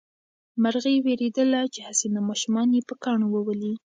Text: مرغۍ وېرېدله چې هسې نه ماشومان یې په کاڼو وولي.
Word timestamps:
مرغۍ 0.61 0.95
وېرېدله 1.05 1.61
چې 1.73 1.79
هسې 1.87 2.07
نه 2.15 2.21
ماشومان 2.29 2.67
یې 2.75 2.81
په 2.89 2.95
کاڼو 3.03 3.27
وولي. 3.29 3.73